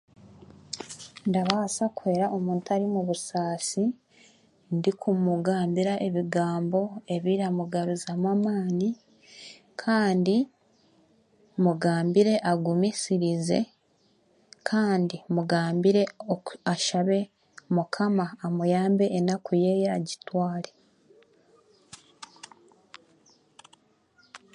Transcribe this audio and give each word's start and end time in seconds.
Ndabaasa 1.27 1.83
kuhwera 1.95 2.25
omuntu 2.37 2.67
ari 2.75 2.87
mu 2.93 3.01
busaasi 3.07 3.83
ndikumugambira 4.75 5.93
ebigambo 6.07 6.81
ebiramugaruzamu 7.15 8.27
amaani 8.35 8.89
kandi 9.81 10.37
mugambire 11.63 12.33
agumisirize 12.51 13.59
kandi 14.69 15.15
mugambire 15.35 16.03
oku 16.33 16.51
ashabe 16.73 17.19
mukama 17.75 18.25
amuyambe 18.45 19.05
enaku 19.17 19.51
yeeye 19.63 19.87
agitware. 19.97 20.69